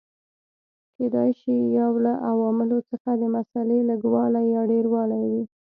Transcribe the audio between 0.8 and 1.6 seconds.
کېدای شي